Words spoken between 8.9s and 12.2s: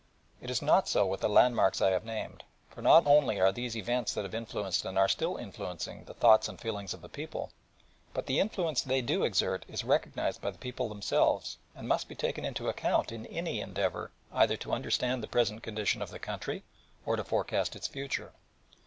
exert is recognised by the people themselves and must be